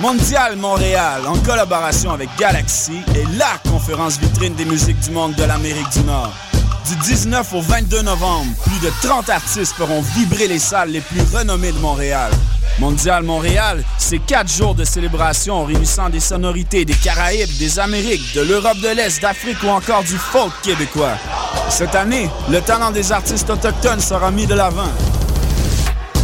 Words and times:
Mondial 0.00 0.54
Montréal, 0.56 1.22
en 1.26 1.36
collaboration 1.38 2.12
avec 2.12 2.28
Galaxy, 2.38 3.00
est 3.16 3.36
la 3.36 3.58
conférence 3.68 4.16
vitrine 4.20 4.54
des 4.54 4.64
musiques 4.64 5.00
du 5.00 5.10
monde 5.10 5.34
de 5.34 5.42
l'Amérique 5.42 5.90
du 5.90 6.04
Nord. 6.04 6.32
Du 6.88 6.94
19 6.94 7.52
au 7.52 7.60
22 7.60 8.02
novembre, 8.02 8.46
plus 8.64 8.78
de 8.78 8.92
30 9.02 9.28
artistes 9.28 9.74
feront 9.74 10.00
vibrer 10.00 10.46
les 10.46 10.60
salles 10.60 10.90
les 10.90 11.00
plus 11.00 11.20
renommées 11.34 11.72
de 11.72 11.78
Montréal. 11.78 12.30
Mondial 12.78 13.24
Montréal, 13.24 13.82
c'est 13.98 14.20
quatre 14.20 14.50
jours 14.50 14.76
de 14.76 14.84
célébration 14.84 15.64
réunissant 15.64 16.10
des 16.10 16.20
sonorités 16.20 16.84
des 16.84 16.94
Caraïbes, 16.94 17.58
des 17.58 17.80
Amériques, 17.80 18.34
de 18.36 18.42
l'Europe 18.42 18.78
de 18.78 18.94
l'Est, 18.94 19.20
d'Afrique 19.20 19.58
ou 19.64 19.68
encore 19.68 20.04
du 20.04 20.16
folk 20.16 20.52
québécois. 20.62 21.18
Cette 21.70 21.96
année, 21.96 22.30
le 22.48 22.60
talent 22.60 22.92
des 22.92 23.10
artistes 23.10 23.50
autochtones 23.50 24.00
sera 24.00 24.30
mis 24.30 24.46
de 24.46 24.54
l'avant. 24.54 24.92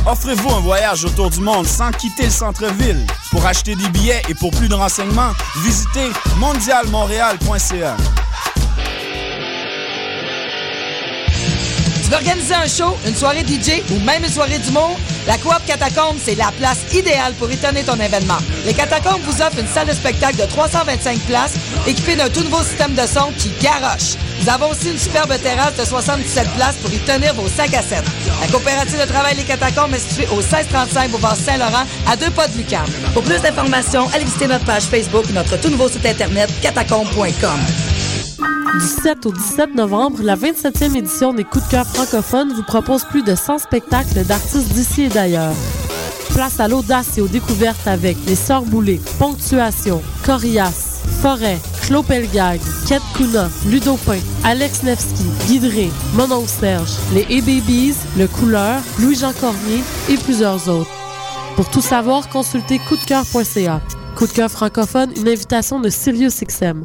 Offrez-vous 0.07 0.51
un 0.51 0.61
voyage 0.61 1.05
autour 1.05 1.31
du 1.31 1.41
monde 1.41 1.67
sans 1.67 1.91
quitter 1.91 2.25
le 2.25 2.31
centre-ville. 2.31 3.07
Pour 3.31 3.47
acheter 3.47 3.75
des 3.75 3.89
billets 3.89 4.23
et 4.29 4.35
pour 4.35 4.51
plus 4.51 4.69
de 4.69 4.75
renseignements, 4.75 5.33
visitez 5.63 6.11
mondialmontréal.ca. 6.37 7.96
Tu 12.15 12.20
veux 12.20 12.26
organiser 12.29 12.54
un 12.54 12.68
show, 12.68 12.96
une 13.07 13.15
soirée 13.15 13.40
DJ 13.40 13.82
ou 13.90 13.98
même 14.04 14.23
une 14.23 14.30
soirée 14.30 14.59
d'humour? 14.60 14.96
La 15.26 15.37
Coop 15.37 15.59
Catacombe, 15.66 16.16
c'est 16.23 16.37
la 16.37 16.52
place 16.52 16.79
idéale 16.93 17.32
pour 17.34 17.51
étonner 17.51 17.82
ton 17.82 17.96
événement. 17.98 18.38
Les 18.65 18.73
Catacombes 18.73 19.23
vous 19.24 19.43
offrent 19.43 19.59
une 19.59 19.66
salle 19.66 19.88
de 19.88 19.93
spectacle 19.93 20.37
de 20.37 20.45
325 20.45 21.18
places 21.21 21.54
équipée 21.88 22.15
d'un 22.15 22.29
tout 22.29 22.43
nouveau 22.43 22.62
système 22.62 22.95
de 22.95 23.02
son 23.02 23.32
qui 23.37 23.51
garoche. 23.60 24.15
Nous 24.40 24.48
avons 24.48 24.71
aussi 24.71 24.90
une 24.90 24.98
superbe 24.98 25.34
terrasse 25.43 25.74
de 25.76 25.84
77 25.84 26.48
places 26.54 26.76
pour 26.76 26.93
y 26.93 26.98
tenir 26.98 27.34
vos 27.34 27.48
sacs 27.48 27.74
à 27.74 27.82
7. 27.82 28.04
La 28.40 28.46
coopérative 28.46 29.01
de 29.01 29.06
travail 29.06 29.34
Les 29.37 29.43
Catacombes 29.43 29.95
est 29.95 29.99
située 29.99 30.28
au 30.30 30.37
1635 30.37 31.10
Boulevard 31.10 31.37
Saint-Laurent, 31.37 31.84
à 32.06 32.16
deux 32.16 32.30
pas 32.30 32.46
de 32.46 32.56
Lucam. 32.56 32.87
Pour 33.12 33.24
plus 33.24 33.40
d'informations, 33.40 34.09
allez 34.15 34.24
visiter 34.24 34.46
notre 34.46 34.65
page 34.65 34.84
Facebook 34.84 35.24
ou 35.28 35.32
notre 35.32 35.56
tout 35.60 35.68
nouveau 35.68 35.88
site 35.88 36.06
internet 36.06 36.49
catacombe.com. 36.62 37.93
Du 38.74 38.87
7 38.87 39.26
au 39.26 39.32
17 39.32 39.74
novembre, 39.76 40.18
la 40.23 40.37
27e 40.37 40.96
édition 40.96 41.32
des 41.32 41.45
Coups 41.45 41.64
de 41.66 41.70
cœur 41.70 41.87
francophones 41.87 42.52
vous 42.52 42.64
propose 42.64 43.04
plus 43.04 43.23
de 43.23 43.34
100 43.34 43.59
spectacles 43.59 44.24
d'artistes 44.24 44.73
d'ici 44.73 45.02
et 45.04 45.09
d'ailleurs. 45.09 45.54
Place 46.30 46.59
à 46.59 46.66
l'audace 46.66 47.16
et 47.16 47.20
aux 47.20 47.28
découvertes 47.28 47.87
avec 47.87 48.16
Les 48.26 48.34
Sœurs 48.34 48.65
Boulées, 48.65 49.00
Ponctuation, 49.20 50.02
Corias, 50.24 51.02
Forêt, 51.22 51.59
Clos 51.82 52.02
Pelgag, 52.02 52.60
Kate 52.88 53.02
Kuna, 53.16 53.48
Ludopin, 53.66 54.18
Alex 54.42 54.82
Nevsky, 54.82 55.24
Guidré, 55.46 55.90
Monon 56.15 56.45
Serge, 56.46 56.90
Les 57.12 57.22
A-Babies, 57.38 57.95
Le 58.18 58.26
Couleur, 58.26 58.80
Louis-Jean 58.98 59.32
Cormier 59.40 59.84
et 60.09 60.16
plusieurs 60.16 60.68
autres. 60.68 60.90
Pour 61.54 61.70
tout 61.70 61.80
savoir, 61.80 62.28
consultez 62.28 62.80
coupdecoeur.ca. 62.80 63.80
Coup 64.16 64.26
de 64.26 64.32
cœur 64.32 64.50
francophone, 64.50 65.12
une 65.16 65.28
invitation 65.28 65.78
de 65.78 65.88
Sirius 65.88 66.41
XM. 66.42 66.84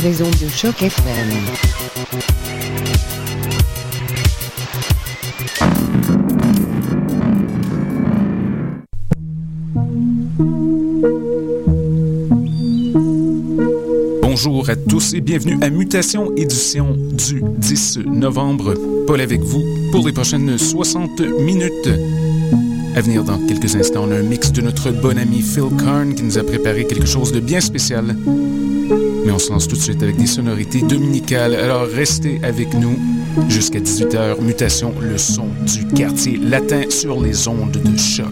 les 0.00 0.22
ondes 0.22 0.30
de 0.30 0.48
choc 0.48 0.82
FM. 0.82 1.28
Bonjour 14.22 14.70
à 14.70 14.76
tous 14.76 15.14
et 15.14 15.20
bienvenue 15.20 15.58
à 15.62 15.70
Mutation, 15.70 16.34
édition 16.36 16.96
du 16.96 17.42
10 17.58 17.98
novembre. 18.06 18.74
Paul 19.06 19.20
avec 19.20 19.40
vous 19.40 19.62
pour 19.90 20.06
les 20.06 20.12
prochaines 20.12 20.56
60 20.56 21.20
minutes. 21.20 21.90
À 22.94 23.00
venir 23.00 23.24
dans 23.24 23.38
quelques 23.46 23.74
instants, 23.76 24.04
on 24.06 24.10
a 24.10 24.16
un 24.16 24.22
mix 24.22 24.52
de 24.52 24.62
notre 24.62 24.90
bon 24.90 25.18
ami 25.18 25.42
Phil 25.42 25.64
Karn 25.78 26.14
qui 26.14 26.22
nous 26.22 26.38
a 26.38 26.44
préparé 26.44 26.86
quelque 26.86 27.06
chose 27.06 27.32
de 27.32 27.40
bien 27.40 27.60
spécial. 27.60 28.16
On 29.32 29.38
se 29.38 29.50
lance 29.50 29.66
tout 29.66 29.76
de 29.76 29.80
suite 29.80 30.02
avec 30.02 30.16
des 30.16 30.26
sonorités 30.26 30.82
dominicales. 30.82 31.54
Alors 31.54 31.86
restez 31.86 32.38
avec 32.42 32.74
nous 32.74 32.98
jusqu'à 33.48 33.80
18h. 33.80 34.42
Mutation, 34.42 34.94
le 35.00 35.16
son 35.16 35.48
du 35.66 35.86
quartier 35.86 36.36
latin 36.36 36.82
sur 36.90 37.20
les 37.20 37.48
ondes 37.48 37.72
de 37.72 37.96
choc. 37.96 38.26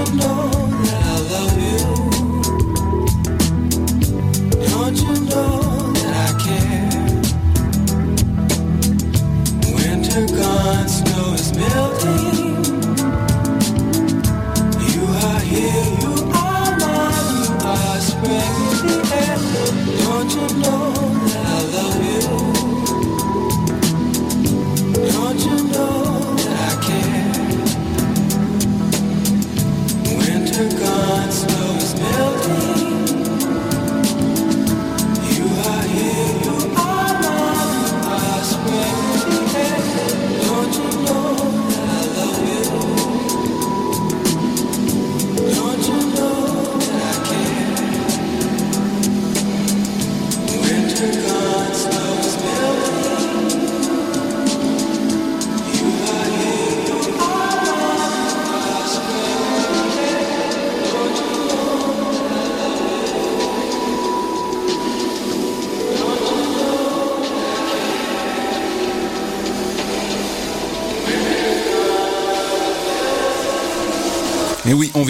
would 0.00 0.14
know. 0.14 0.39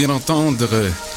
Vient 0.00 0.08
d'entendre 0.08 0.66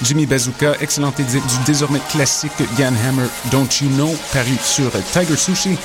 Jimmy 0.02 0.26
Bazooka, 0.26 0.74
excellent 0.82 1.13
du 1.17 1.39
désormais 1.65 2.02
classique 2.10 2.52
Gun 2.78 2.93
Hammer 3.08 3.28
Don't 3.50 3.69
You 3.82 3.88
Know, 3.91 4.13
paru 4.34 4.58
sur 4.62 4.91
Tiger 5.13 5.38
Sushi. 5.38 5.78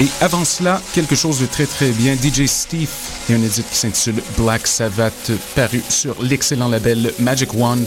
Et 0.00 0.06
avant 0.22 0.46
cela, 0.46 0.80
quelque 0.94 1.14
chose 1.14 1.38
de 1.38 1.44
très 1.44 1.66
très 1.66 1.90
bien, 1.90 2.14
DJ 2.14 2.46
Steve 2.46 2.88
et 3.28 3.34
un 3.34 3.42
édit 3.42 3.62
qui 3.62 3.76
s'intitule 3.76 4.22
Black 4.38 4.66
Sabbath, 4.66 5.32
paru 5.54 5.82
sur 5.90 6.22
l'excellent 6.22 6.68
label 6.68 7.12
Magic 7.18 7.52
Wand. 7.52 7.84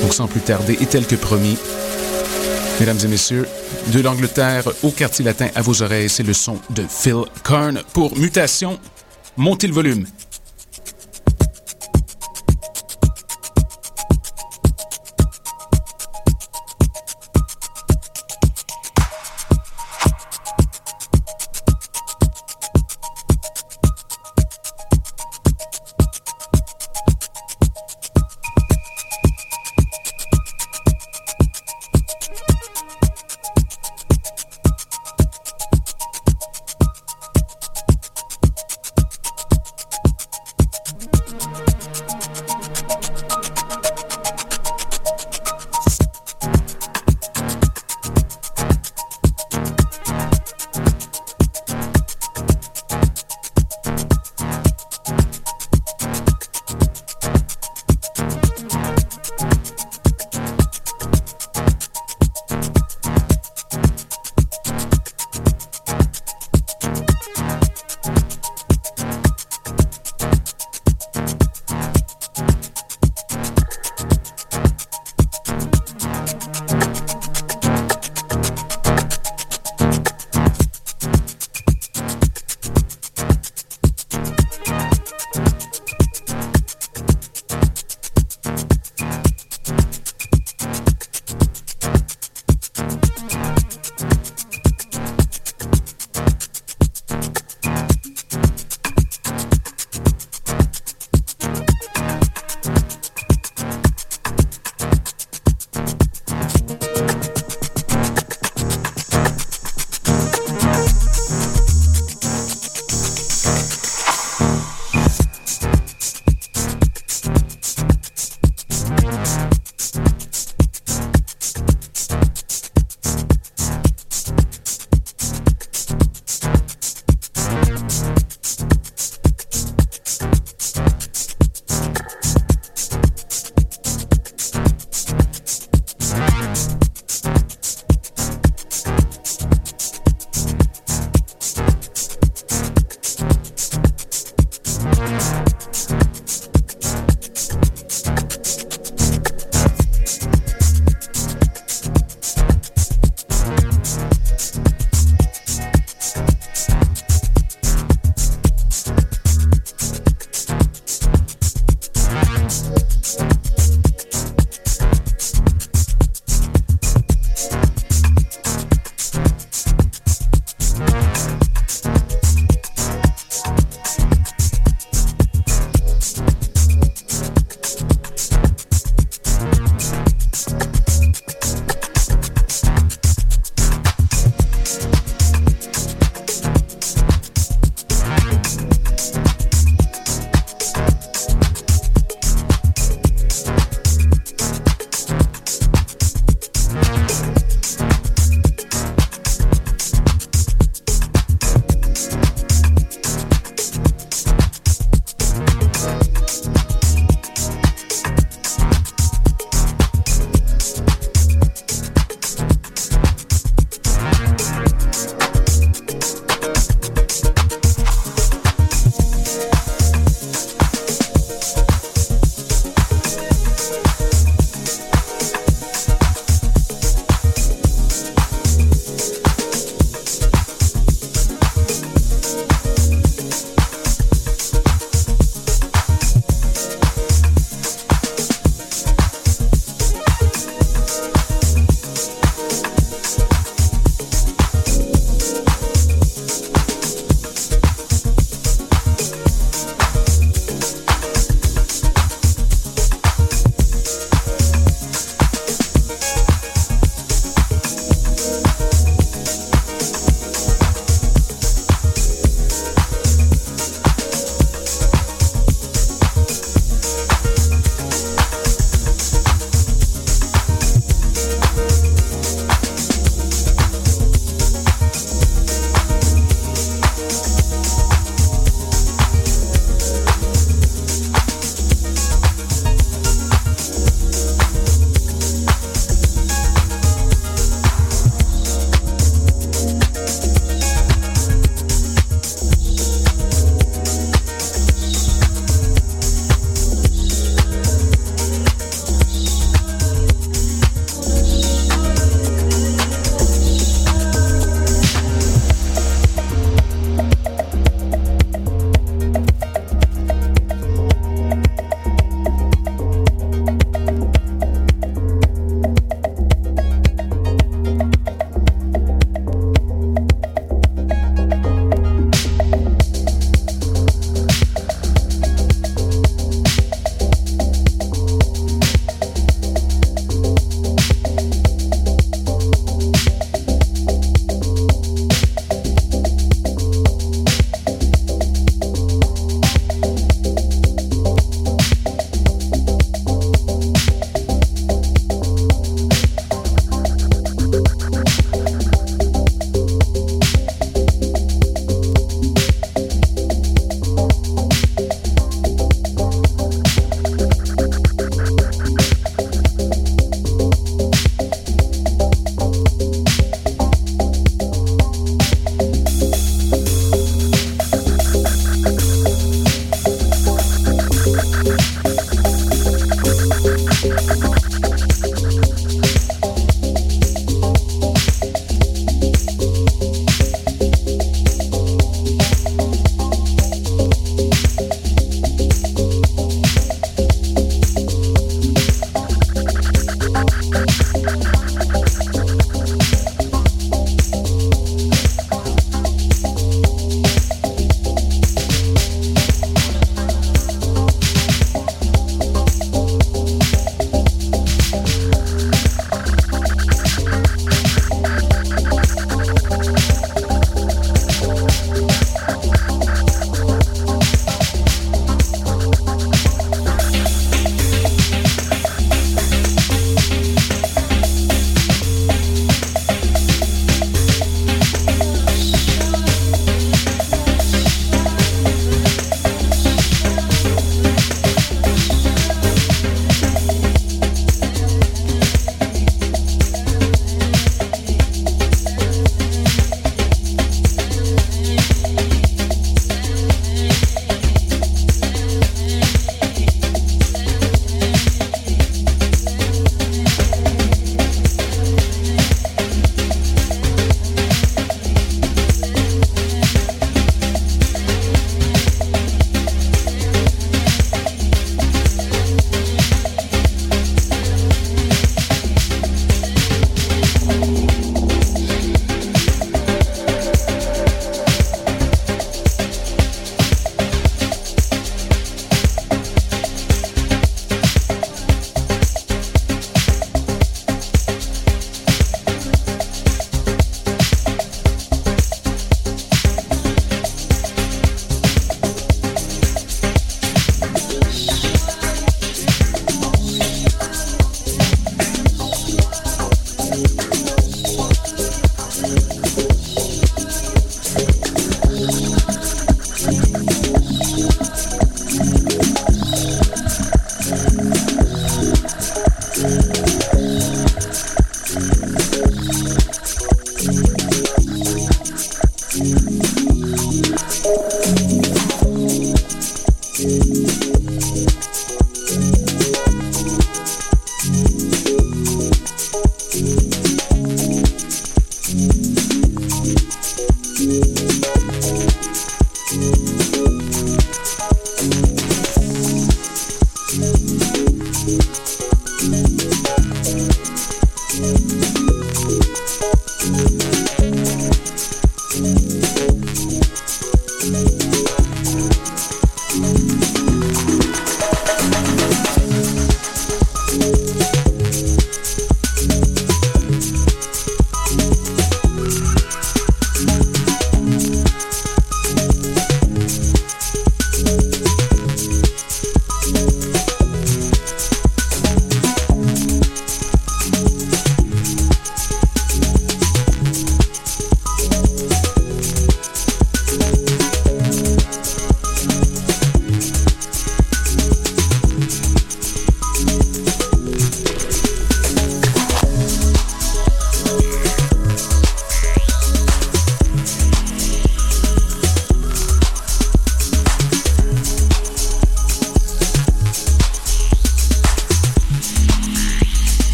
Donc 0.00 0.14
sans 0.14 0.26
plus 0.26 0.40
tarder, 0.40 0.78
et 0.80 0.86
tel 0.86 1.06
que 1.06 1.16
promis, 1.16 1.58
mesdames 2.78 3.00
et 3.04 3.08
messieurs, 3.08 3.46
de 3.88 4.00
l'Angleterre 4.00 4.64
au 4.82 4.92
quartier 4.92 5.26
latin 5.26 5.48
à 5.54 5.60
vos 5.60 5.82
oreilles, 5.82 6.08
c'est 6.08 6.22
le 6.22 6.32
son 6.32 6.58
de 6.70 6.84
Phil 6.88 7.24
Kern 7.44 7.82
pour 7.92 8.16
Mutation. 8.16 8.78
Montez 9.36 9.66
le 9.66 9.74
volume. 9.74 10.06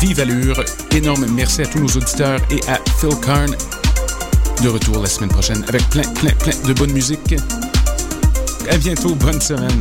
Vive 0.00 0.20
allure. 0.20 0.64
Énorme 0.92 1.26
merci 1.34 1.62
à 1.62 1.66
tous 1.66 1.78
nos 1.78 1.88
auditeurs 1.88 2.40
et 2.50 2.60
à 2.68 2.78
Phil 2.98 3.10
Karn. 3.22 3.50
De 4.62 4.68
retour 4.68 5.00
la 5.00 5.08
semaine 5.08 5.30
prochaine 5.30 5.64
avec 5.68 5.82
plein, 5.90 6.02
plein, 6.14 6.32
plein 6.32 6.52
de 6.66 6.72
bonne 6.72 6.92
musique. 6.92 7.34
À 8.70 8.76
bientôt. 8.76 9.14
Bonne 9.14 9.40
semaine. 9.40 9.80